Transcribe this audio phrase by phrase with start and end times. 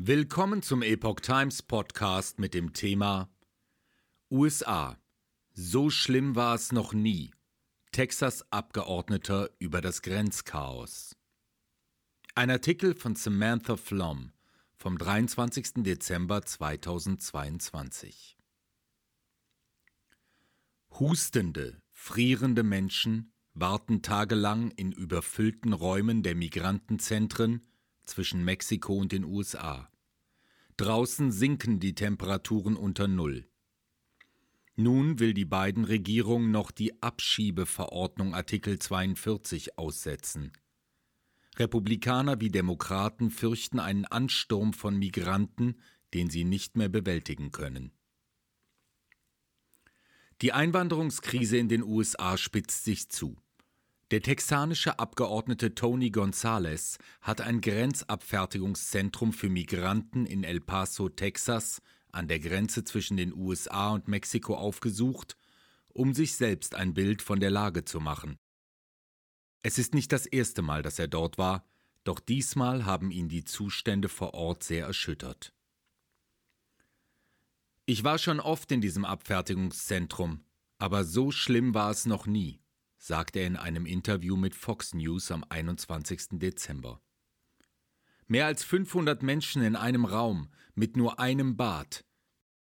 [0.00, 3.28] Willkommen zum Epoch Times Podcast mit dem Thema
[4.30, 4.96] USA.
[5.54, 7.32] So schlimm war es noch nie.
[7.90, 11.16] Texas Abgeordneter über das Grenzchaos.
[12.36, 14.30] Ein Artikel von Samantha Flom
[14.76, 15.82] vom 23.
[15.82, 18.38] Dezember 2022.
[20.92, 27.66] Hustende, frierende Menschen warten tagelang in überfüllten Räumen der Migrantenzentren
[28.08, 29.90] zwischen Mexiko und den USA.
[30.76, 33.48] Draußen sinken die Temperaturen unter Null.
[34.76, 40.52] Nun will die beiden Regierung noch die Abschiebeverordnung Artikel 42 aussetzen.
[41.56, 45.80] Republikaner wie Demokraten fürchten einen Ansturm von Migranten,
[46.14, 47.92] den sie nicht mehr bewältigen können.
[50.40, 53.36] Die Einwanderungskrise in den USA spitzt sich zu.
[54.10, 62.26] Der texanische Abgeordnete Tony Gonzalez hat ein Grenzabfertigungszentrum für Migranten in El Paso, Texas, an
[62.26, 65.36] der Grenze zwischen den USA und Mexiko aufgesucht,
[65.92, 68.38] um sich selbst ein Bild von der Lage zu machen.
[69.62, 71.66] Es ist nicht das erste Mal, dass er dort war,
[72.04, 75.52] doch diesmal haben ihn die Zustände vor Ort sehr erschüttert.
[77.84, 80.46] Ich war schon oft in diesem Abfertigungszentrum,
[80.78, 82.58] aber so schlimm war es noch nie
[82.98, 86.38] sagte er in einem Interview mit Fox News am 21.
[86.38, 87.00] Dezember.
[88.26, 92.04] Mehr als 500 Menschen in einem Raum mit nur einem Bad.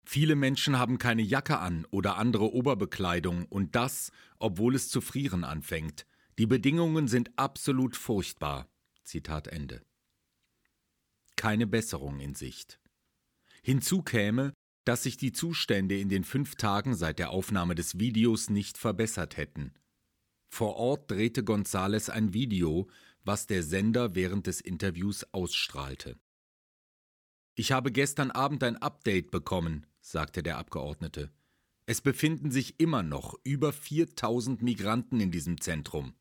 [0.06, 5.44] Viele Menschen haben keine Jacke an oder andere Oberbekleidung und das, obwohl es zu frieren
[5.44, 6.06] anfängt.
[6.38, 8.70] Die Bedingungen sind absolut furchtbar.
[9.04, 9.82] Zitat Ende.
[11.36, 12.80] Keine Besserung in Sicht.
[13.64, 14.54] Hinzu käme,
[14.86, 19.36] dass sich die Zustände in den fünf Tagen seit der Aufnahme des Videos nicht verbessert
[19.36, 19.74] hätten.
[20.48, 22.88] Vor Ort drehte Gonzales ein Video,
[23.24, 26.18] was der Sender während des Interviews ausstrahlte.
[27.56, 31.32] Ich habe gestern Abend ein Update bekommen, sagte der Abgeordnete.
[31.86, 36.14] Es befinden sich immer noch über 4000 Migranten in diesem Zentrum.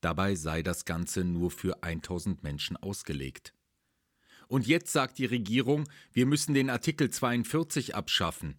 [0.00, 3.54] Dabei sei das Ganze nur für 1000 Menschen ausgelegt.
[4.48, 8.58] Und jetzt sagt die Regierung, wir müssen den Artikel 42 abschaffen.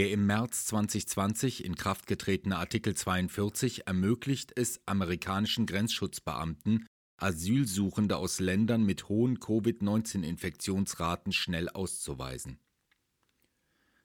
[0.00, 6.86] Der im März 2020 in Kraft getretene Artikel 42 ermöglicht es amerikanischen Grenzschutzbeamten,
[7.18, 12.58] Asylsuchende aus Ländern mit hohen Covid-19-Infektionsraten schnell auszuweisen.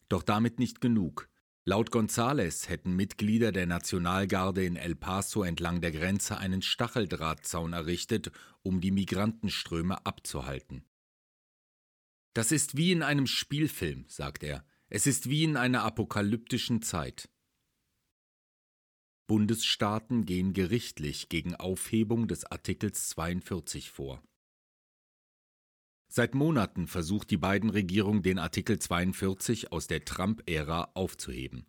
[0.10, 1.30] Doch damit nicht genug.
[1.64, 8.34] Laut González hätten Mitglieder der Nationalgarde in El Paso entlang der Grenze einen Stacheldrahtzaun errichtet,
[8.64, 10.84] um die Migrantenströme abzuhalten.
[12.34, 14.66] Das ist wie in einem Spielfilm, sagt er.
[14.88, 17.30] Es ist wie in einer apokalyptischen Zeit.
[19.28, 24.24] Bundesstaaten gehen gerichtlich gegen Aufhebung des Artikels 42 vor.
[26.08, 31.66] Seit Monaten versucht die beiden Regierung, den Artikel 42 aus der Trump-Ära aufzuheben.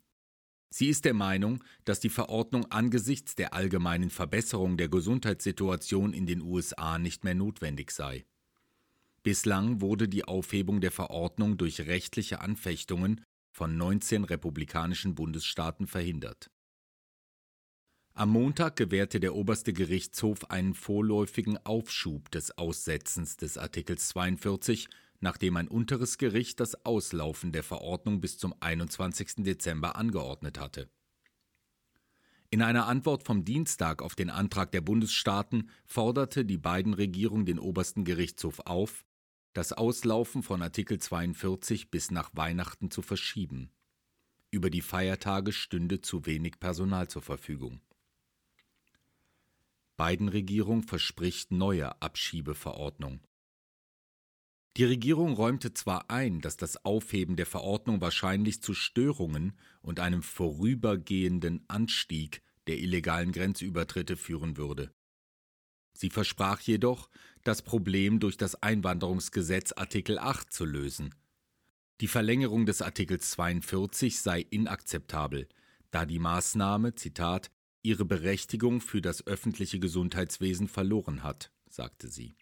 [0.69, 6.43] Sie ist der Meinung, dass die Verordnung angesichts der allgemeinen Verbesserung der Gesundheitssituation in den
[6.43, 8.27] USA nicht mehr notwendig sei.
[9.27, 16.49] Bislang wurde die Aufhebung der Verordnung durch rechtliche Anfechtungen von 19 republikanischen Bundesstaaten verhindert.
[18.15, 24.87] Am Montag gewährte der oberste Gerichtshof einen vorläufigen Aufschub des Aussetzens des Artikels 42,
[25.19, 29.43] nachdem ein unteres Gericht das Auslaufen der Verordnung bis zum 21.
[29.43, 30.89] Dezember angeordnet hatte.
[32.51, 37.59] In einer Antwort vom Dienstag auf den Antrag der Bundesstaaten forderte die beiden Regierung den
[37.59, 39.05] obersten Gerichtshof auf,
[39.57, 43.71] das Auslaufen von Artikel 42 bis nach Weihnachten zu verschieben.
[44.51, 47.81] Über die Feiertage stünde zu wenig Personal zur Verfügung.
[49.97, 53.21] Biden-Regierung verspricht neue Abschiebeverordnung.
[54.77, 60.23] Die Regierung räumte zwar ein, dass das Aufheben der Verordnung wahrscheinlich zu Störungen und einem
[60.23, 64.93] vorübergehenden Anstieg der illegalen Grenzübertritte führen würde.
[65.97, 67.09] Sie versprach jedoch,
[67.43, 71.15] das Problem durch das Einwanderungsgesetz Artikel 8 zu lösen.
[72.03, 75.49] Die Verlängerung des Artikels 42 sei inakzeptabel,
[75.91, 77.51] da die Maßnahme, Zitat,
[77.83, 82.37] ihre Berechtigung für das öffentliche Gesundheitswesen verloren hat, sagte sie.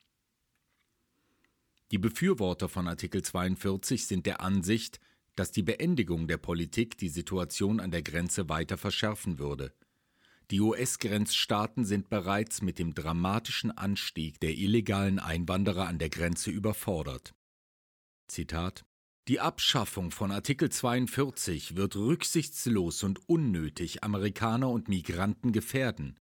[1.93, 4.99] Die Befürworter von Artikel 42 sind der Ansicht,
[5.37, 9.73] dass die Beendigung der Politik die Situation an der Grenze weiter verschärfen würde.
[10.51, 17.35] Die US-Grenzstaaten sind bereits mit dem dramatischen Anstieg der illegalen Einwanderer an der Grenze überfordert.
[18.29, 18.85] Zitat
[19.27, 26.19] Die Abschaffung von Artikel 42 wird rücksichtslos und unnötig Amerikaner und Migranten gefährden.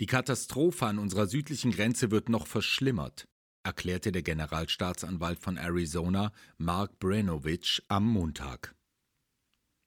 [0.00, 3.24] Die Katastrophe an unserer südlichen Grenze wird noch verschlimmert.
[3.66, 8.74] erklärte der Generalstaatsanwalt von Arizona, Mark Brenovich, am Montag.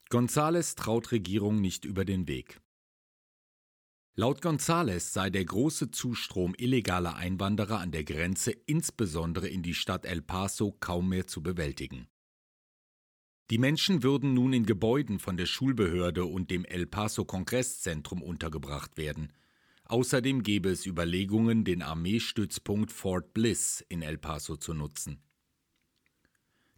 [0.10, 2.60] Gonzales traut Regierung nicht über den Weg.
[4.20, 10.08] Laut Gonzales sei der große Zustrom illegaler Einwanderer an der Grenze insbesondere in die Stadt
[10.08, 12.08] El Paso kaum mehr zu bewältigen.
[13.52, 18.98] Die Menschen würden nun in Gebäuden von der Schulbehörde und dem El Paso Kongresszentrum untergebracht
[18.98, 19.34] werden.
[19.84, 25.22] Außerdem gäbe es Überlegungen, den Armeestützpunkt Fort Bliss in El Paso zu nutzen.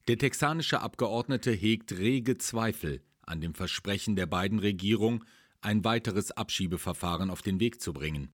[0.10, 5.24] Der texanische Abgeordnete hegt rege Zweifel an dem Versprechen der beiden Regierungen,
[5.62, 8.32] ein weiteres Abschiebeverfahren auf den Weg zu bringen.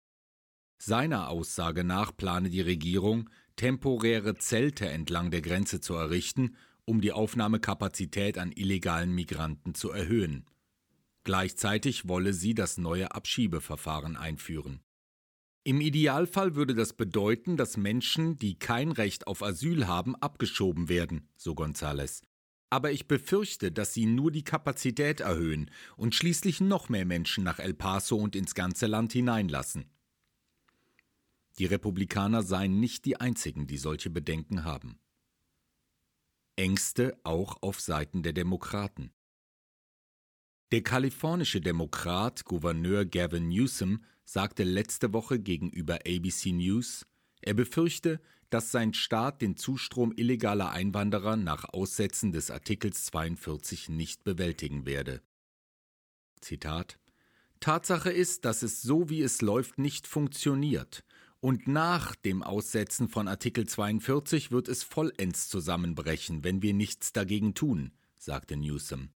[0.78, 7.12] Seiner Aussage nach plane die Regierung, temporäre Zelte entlang der Grenze zu errichten um die
[7.12, 10.46] Aufnahmekapazität an illegalen Migranten zu erhöhen.
[11.24, 14.80] Gleichzeitig wolle sie das neue Abschiebeverfahren einführen.
[15.64, 21.28] Im Idealfall würde das bedeuten, dass Menschen, die kein Recht auf Asyl haben, abgeschoben werden,
[21.36, 22.24] so González.
[22.72, 27.58] Aber ich befürchte, dass sie nur die Kapazität erhöhen und schließlich noch mehr Menschen nach
[27.58, 29.90] El Paso und ins ganze Land hineinlassen.
[31.58, 34.98] Die Republikaner seien nicht die einzigen, die solche Bedenken haben.
[36.56, 39.12] Ängste auch auf Seiten der Demokraten.
[40.70, 47.04] Der kalifornische Demokrat Gouverneur Gavin Newsom sagte letzte Woche gegenüber ABC News,
[47.42, 48.18] er befürchte,
[48.52, 55.22] dass sein Staat den Zustrom illegaler Einwanderer nach Aussetzen des Artikels 42 nicht bewältigen werde.
[56.40, 56.98] Zitat
[57.60, 61.04] Tatsache ist, dass es so wie es läuft nicht funktioniert
[61.42, 67.54] und nach dem Aussetzen von Artikel 42 wird es vollends zusammenbrechen, wenn wir nichts dagegen
[67.54, 69.10] tun, sagte Newsom.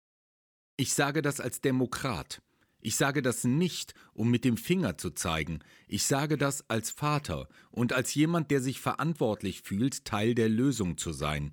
[0.76, 2.42] Ich sage das als Demokrat.
[2.86, 5.58] Ich sage das nicht, um mit dem Finger zu zeigen.
[5.88, 10.96] Ich sage das als Vater und als jemand, der sich verantwortlich fühlt, Teil der Lösung
[10.96, 11.50] zu sein.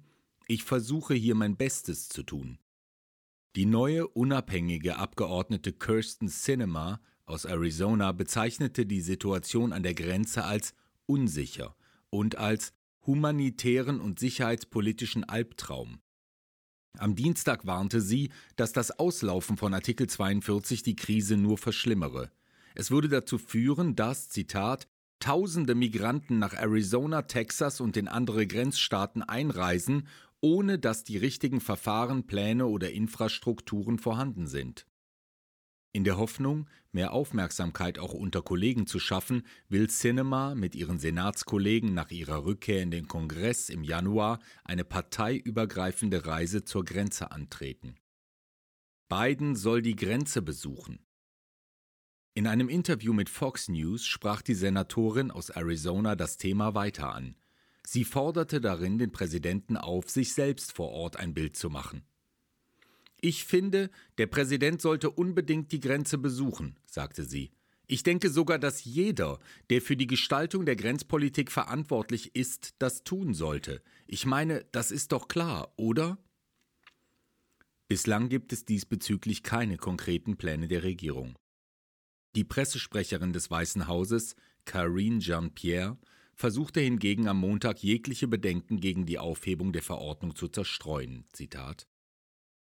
[0.48, 2.60] Ich versuche hier mein Bestes zu tun.
[3.56, 10.76] Die neue unabhängige Abgeordnete Kirsten Sinema aus Arizona bezeichnete die Situation an der Grenze als
[11.08, 11.76] unsicher
[12.12, 12.74] und als
[13.08, 15.98] humanitären und sicherheitspolitischen Albtraum.
[17.00, 22.32] Am Dienstag warnte sie, dass das Auslaufen von Artikel 42 die Krise nur verschlimmere.
[22.76, 24.88] Es würde dazu führen, dass, Zitat,
[25.20, 30.08] Tausende Migranten nach Arizona, Texas und in andere Grenzstaaten einreisen,
[30.42, 34.86] ohne dass die richtigen Verfahren, Pläne oder Infrastrukturen vorhanden sind.
[35.96, 41.94] In der Hoffnung, mehr Aufmerksamkeit auch unter Kollegen zu schaffen, will Cinema mit ihren Senatskollegen
[41.94, 47.96] nach ihrer Rückkehr in den Kongress im Januar eine parteiübergreifende Reise zur Grenze antreten.
[49.08, 51.06] Biden soll die Grenze besuchen.
[52.34, 57.36] In einem Interview mit Fox News sprach die Senatorin aus Arizona das Thema weiter an.
[57.86, 62.04] Sie forderte darin den Präsidenten auf, sich selbst vor Ort ein Bild zu machen.
[63.26, 67.54] Ich finde, der Präsident sollte unbedingt die Grenze besuchen, sagte sie.
[67.88, 69.40] Ich denke sogar, dass jeder,
[69.70, 73.82] der für die Gestaltung der Grenzpolitik verantwortlich ist, das tun sollte.
[74.08, 76.18] Ich meine, das ist doch klar, oder?
[77.88, 81.38] Bislang gibt es diesbezüglich keine konkreten Pläne der Regierung.
[82.36, 84.36] Die Pressesprecherin des Weißen Hauses,
[84.66, 85.98] Karine Jean-Pierre,
[86.36, 91.24] versuchte hingegen am Montag jegliche Bedenken gegen die Aufhebung der Verordnung zu zerstreuen.
[91.32, 91.88] Zitat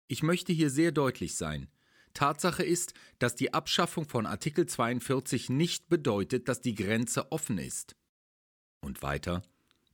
[0.09, 1.69] ich möchte hier sehr deutlich sein.
[2.15, 7.95] Tatsache ist, dass die Abschaffung von Artikel 42 nicht bedeutet, dass die Grenze offen ist.
[8.81, 9.43] Und weiter,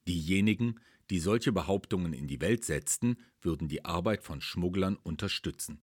[0.06, 0.80] diejenigen,
[1.11, 5.83] die solche Behauptungen in die Welt setzten, würden die Arbeit von Schmugglern unterstützen.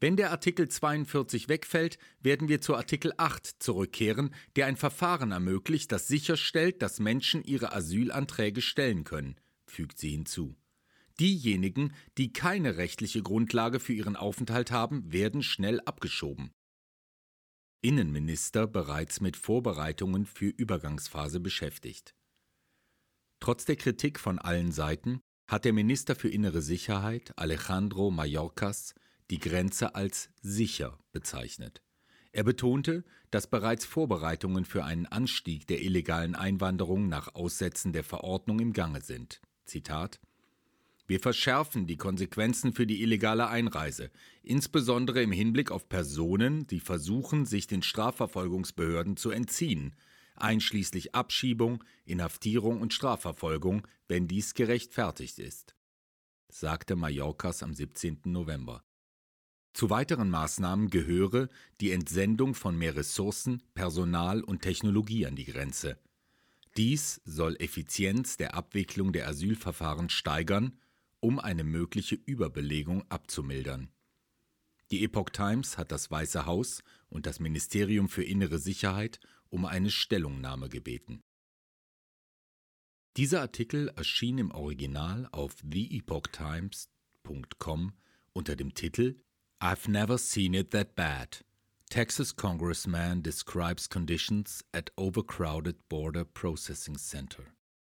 [0.00, 5.92] Wenn der Artikel 42 wegfällt, werden wir zu Artikel 8 zurückkehren, der ein Verfahren ermöglicht,
[5.92, 10.56] das sicherstellt, dass Menschen ihre Asylanträge stellen können, fügt sie hinzu.
[11.20, 16.52] Diejenigen, die keine rechtliche Grundlage für ihren Aufenthalt haben, werden schnell abgeschoben.
[17.82, 22.14] Innenminister bereits mit Vorbereitungen für Übergangsphase beschäftigt.
[23.40, 28.94] Trotz der Kritik von allen Seiten hat der Minister für innere Sicherheit Alejandro Mayorkas
[29.30, 31.82] die Grenze als sicher bezeichnet.
[32.30, 38.60] Er betonte, dass bereits Vorbereitungen für einen Anstieg der illegalen Einwanderung nach Aussetzen der Verordnung
[38.60, 39.40] im Gange sind.
[39.64, 40.20] Zitat
[41.12, 44.10] wir verschärfen die Konsequenzen für die illegale Einreise,
[44.42, 49.94] insbesondere im Hinblick auf Personen, die versuchen, sich den Strafverfolgungsbehörden zu entziehen,
[50.36, 55.74] einschließlich Abschiebung, Inhaftierung und Strafverfolgung, wenn dies gerechtfertigt ist,
[56.48, 58.22] sagte Mallorcas am 17.
[58.24, 58.82] November.
[59.74, 61.50] Zu weiteren Maßnahmen gehöre
[61.82, 65.98] die Entsendung von mehr Ressourcen, Personal und Technologie an die Grenze.
[66.78, 70.78] Dies soll Effizienz der Abwicklung der Asylverfahren steigern,
[71.22, 73.88] um eine mögliche Überbelegung abzumildern.
[74.90, 79.90] Die Epoch Times hat das Weiße Haus und das Ministerium für innere Sicherheit um eine
[79.90, 81.22] Stellungnahme gebeten.
[83.16, 87.92] Dieser Artikel erschien im Original auf theepochtimes.com
[88.32, 89.22] unter dem Titel
[89.60, 91.44] I've never seen it that bad.
[91.88, 97.54] Texas congressman describes conditions at overcrowded border processing center.